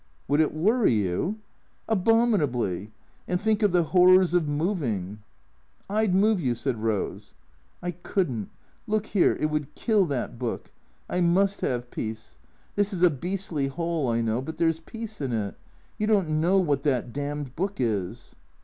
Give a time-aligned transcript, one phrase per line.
[0.29, 1.37] "Would it worry you?""
[2.01, 2.91] Abominably.
[3.27, 5.19] And think of the horrors of moving!""
[5.91, 7.35] I 'd move you," said Rose."
[7.83, 8.49] I could n't.
[8.87, 9.37] Look here.
[9.39, 10.71] It would kill that book.
[11.07, 12.39] I must have peace.
[12.75, 15.53] This is a beastly hole, I know, but there 's peace in it.
[15.99, 18.35] You don't know what that damned book is."